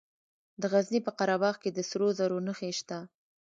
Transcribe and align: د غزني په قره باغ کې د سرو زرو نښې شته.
د 0.61 0.63
غزني 0.71 0.99
په 1.05 1.11
قره 1.19 1.35
باغ 1.41 1.55
کې 1.63 1.69
د 1.73 1.79
سرو 1.89 2.07
زرو 2.17 2.37
نښې 2.47 2.71
شته. 2.79 2.97